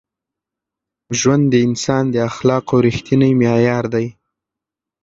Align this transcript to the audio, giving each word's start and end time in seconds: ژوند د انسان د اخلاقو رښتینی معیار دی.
ژوند 1.19 1.43
د 1.51 1.55
انسان 1.67 2.03
د 2.11 2.15
اخلاقو 2.29 2.75
رښتینی 2.87 3.31
معیار 3.39 3.85
دی. 3.93 4.07